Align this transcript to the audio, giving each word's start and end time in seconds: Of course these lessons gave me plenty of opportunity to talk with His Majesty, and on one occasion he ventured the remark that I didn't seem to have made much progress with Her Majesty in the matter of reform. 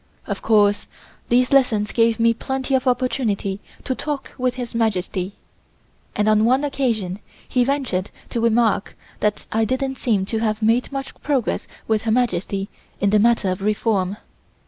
Of 0.25 0.41
course 0.41 0.87
these 1.29 1.53
lessons 1.53 1.91
gave 1.91 2.19
me 2.19 2.33
plenty 2.33 2.73
of 2.73 2.87
opportunity 2.87 3.61
to 3.83 3.93
talk 3.93 4.31
with 4.35 4.55
His 4.55 4.73
Majesty, 4.73 5.35
and 6.15 6.27
on 6.27 6.43
one 6.43 6.63
occasion 6.63 7.19
he 7.47 7.63
ventured 7.63 8.09
the 8.29 8.41
remark 8.41 8.97
that 9.19 9.45
I 9.51 9.63
didn't 9.63 9.97
seem 9.99 10.25
to 10.25 10.39
have 10.39 10.63
made 10.63 10.91
much 10.91 11.13
progress 11.21 11.67
with 11.87 12.01
Her 12.01 12.11
Majesty 12.11 12.67
in 12.99 13.11
the 13.11 13.19
matter 13.19 13.51
of 13.51 13.61
reform. 13.61 14.17